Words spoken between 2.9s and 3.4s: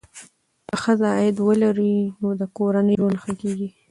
ژوند ښه